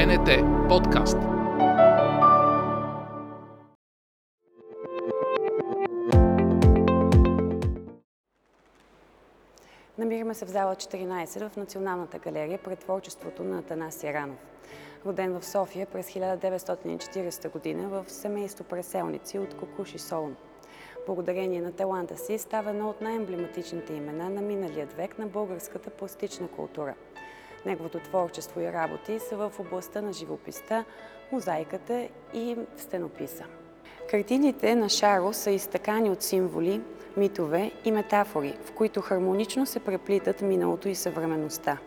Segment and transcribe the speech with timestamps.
[0.00, 0.28] БНТ
[0.68, 1.16] подкаст.
[9.98, 14.38] Намираме се в зала 14 в Националната галерия пред творчеството на Атанас Яранов.
[15.06, 20.36] Роден в София през 1940 година в семейство преселници от Кокуши Солун.
[21.06, 26.48] Благодарение на таланта си става едно от най-емблематичните имена на миналият век на българската пластична
[26.48, 26.94] култура–
[27.66, 30.84] Неговото творчество и работи са в областта на живописта,
[31.32, 33.44] мозайката и стенописа.
[34.10, 36.80] Картините на Шаро са изтъкани от символи,
[37.16, 41.78] митове и метафори, в които хармонично се преплитат миналото и съвременността.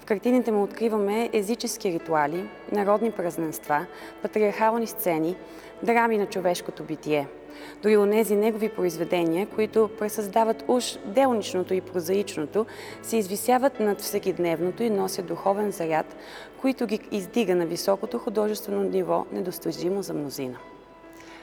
[0.00, 3.86] В картините му откриваме езически ритуали, народни празненства,
[4.22, 5.36] патриархални сцени,
[5.82, 7.28] драми на човешкото битие–
[7.82, 12.66] дори онези негови произведения, които пресъздават уж делничното и прозаичното,
[13.02, 16.16] се извисяват над всекидневното и носят духовен заряд,
[16.60, 20.58] който ги издига на високото художествено ниво, недостижимо за мнозина.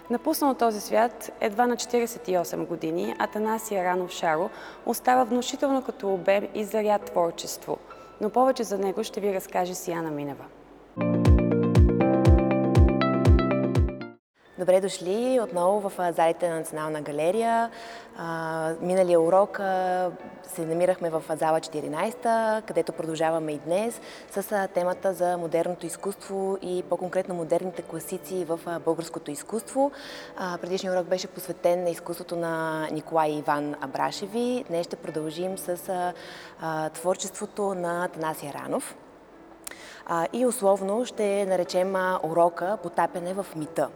[0.10, 4.50] Напуснал този свят едва на 48 години, Атанасия Ранов Шаро
[4.86, 7.78] остава внушително като обем и заряд творчество,
[8.22, 10.46] но повече за него ще ви разкаже Сияна Минева.
[14.68, 17.70] Добре дошли отново в залите на Национална галерия.
[18.82, 19.58] Миналия урок
[20.44, 24.02] се намирахме в зала 14, където продължаваме и днес
[24.32, 29.92] с темата за модерното изкуство и по-конкретно модерните класици в българското изкуство.
[30.62, 34.66] Предишният урок беше посветен на изкуството на Николай Иван Абрашеви.
[34.68, 35.78] Днес ще продължим с
[36.94, 38.96] творчеството на Танасия Ранов.
[40.34, 43.90] И условно ще наречем урока Потапяне в мита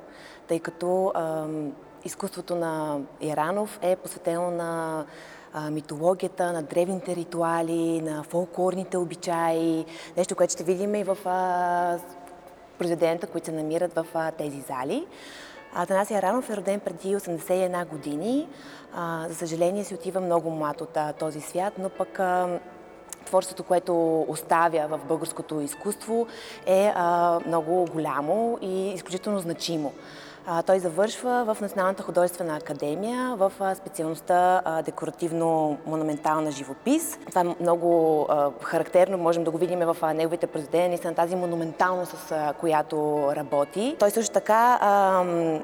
[0.52, 1.14] тъй като
[2.04, 5.06] изкуството на Иранов е посветено на
[5.72, 9.86] митологията, на древните ритуали, на фолклорните обичаи,
[10.18, 12.00] нещо, което ще видим и в а,
[12.78, 15.08] произведенията, които се намират в тези зали.
[15.74, 18.48] Атанасия Иранов е роден преди 81 години.
[19.28, 22.60] За съжаление си отива много млад от този свят, но пък а,
[23.26, 26.28] творството, което оставя в българското изкуство
[26.66, 26.94] е
[27.48, 29.94] много голямо и изключително значимо.
[30.66, 37.18] Той завършва в Националната художествена академия в специалността декоративно-монументална живопис.
[37.30, 38.28] Това е много
[38.62, 43.96] характерно, можем да го видим в неговите произведения, наистина тази монументалност, с която работи.
[44.00, 44.80] Той също така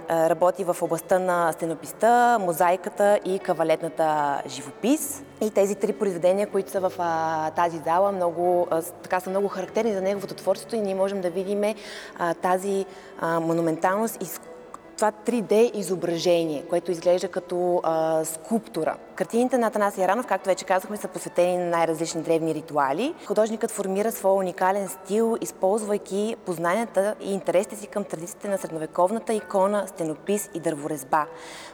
[0.09, 5.23] работи в областта на стенописта, мозайката и кавалетната живопис.
[5.41, 9.47] И тези три произведения, които са в а, тази зала, много, а, така са много
[9.47, 11.63] характерни за неговото творчество и ние можем да видим
[12.19, 12.85] а, тази
[13.21, 14.25] монументалност и
[14.97, 18.95] това 3D изображение, което изглежда като а, скулптура.
[19.15, 23.13] Картините на Атанас Яранов, както вече казахме, са посветени на най-различни древни ритуали.
[23.25, 29.87] Художникът формира своя уникален стил, използвайки познанията и интересите си към традициите на средновековната икона,
[29.87, 31.25] стенопис и дърворезба.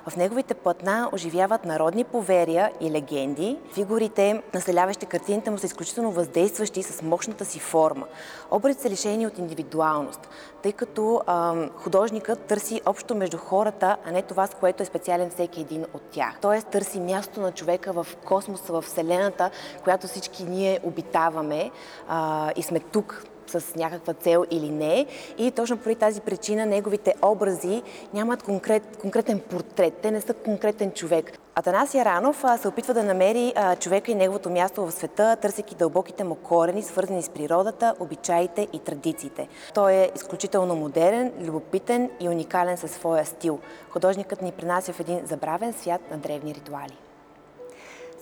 [0.08, 3.58] В неговите платна оживяват народни поверия и легенди.
[3.74, 8.06] Фигурите, населяващи картините му, са изключително въздействащи с мощната си форма.
[8.52, 10.30] Образите са лишени от индивидуалност,
[10.64, 15.30] тъй като а, художникът търси общо между хората, а не това, с което е специален
[15.30, 16.38] всеки един от тях.
[16.42, 19.50] Тоест търси място на човека в космоса, в Вселената,
[19.84, 21.72] която всички ние обитаваме
[22.08, 25.06] а, и сме тук с някаква цел или не.
[25.38, 27.82] И точно поради тази причина неговите образи
[28.14, 29.94] нямат конкрет, конкретен портрет.
[29.94, 31.40] Те не са конкретен човек.
[31.56, 36.36] Атанасия Ранов се опитва да намери човека и неговото място в света, търсейки дълбоките му
[36.36, 39.48] корени, свързани с природата, обичаите и традициите.
[39.74, 43.60] Той е изключително модерен, любопитен и уникален със своя стил.
[43.90, 46.98] Художникът ни принася в един забравен свят на древни ритуали.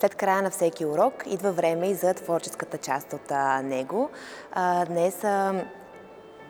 [0.02, 3.30] След края на всеки урок идва време и за творческата част от
[3.64, 4.10] него.
[4.86, 5.24] Днес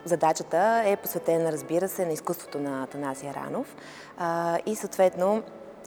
[0.04, 3.76] задачата е посветена, разбира се, на изкуството на Танасия Ранов
[4.66, 5.42] и съответно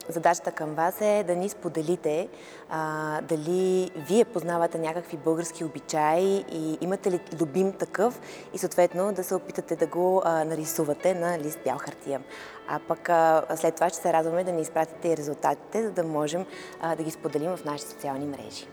[0.09, 2.27] Задачата към вас е да ни споделите
[2.69, 8.21] а, дали вие познавате някакви български обичаи и имате ли любим такъв
[8.53, 12.21] и съответно да се опитате да го а, нарисувате на лист бял хартия.
[12.67, 16.03] А пък а, след това ще се радваме да ни изпратите и резултатите, за да
[16.03, 16.45] можем
[16.81, 18.67] а, да ги споделим в нашите социални мрежи.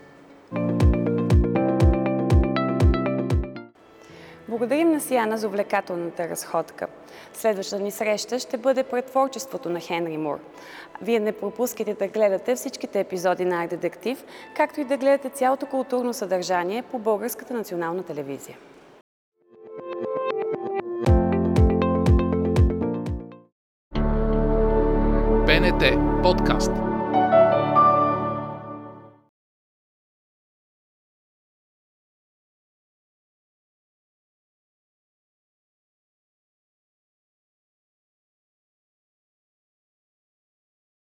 [4.53, 6.87] Благодарим на Сияна за увлекателната разходка.
[7.33, 10.39] Следващата ни среща ще бъде пред творчеството на Хенри Мур.
[11.03, 14.25] Вие не пропускайте да гледате всичките епизоди на Детектив,
[14.57, 18.59] както и да гледате цялото културно съдържание по Българската национална телевизия.
[25.47, 25.83] БНТ
[26.23, 26.92] подкаст